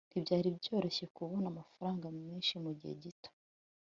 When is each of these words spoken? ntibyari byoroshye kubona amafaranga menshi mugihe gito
ntibyari 0.09 0.57
byoroshye 0.57 1.05
kubona 1.15 1.45
amafaranga 1.53 2.07
menshi 2.21 2.53
mugihe 2.63 2.93
gito 3.03 3.29